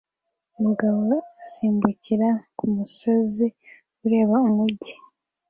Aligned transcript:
Umugabo 0.57 0.99
usimbukira 1.45 2.29
kumusozi 2.57 3.45
ureba 4.05 4.35
umujyi 4.49 4.93